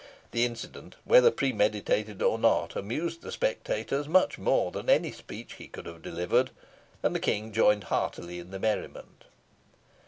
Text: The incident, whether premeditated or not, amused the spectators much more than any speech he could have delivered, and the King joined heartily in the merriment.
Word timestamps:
The 0.31 0.45
incident, 0.45 0.95
whether 1.05 1.29
premeditated 1.29 2.23
or 2.23 2.39
not, 2.39 2.75
amused 2.75 3.21
the 3.21 3.31
spectators 3.31 4.07
much 4.07 4.39
more 4.39 4.71
than 4.71 4.89
any 4.89 5.11
speech 5.11 5.53
he 5.59 5.67
could 5.67 5.85
have 5.85 6.01
delivered, 6.01 6.49
and 7.03 7.13
the 7.13 7.19
King 7.19 7.51
joined 7.53 7.83
heartily 7.83 8.39
in 8.39 8.49
the 8.49 8.57
merriment. 8.57 9.25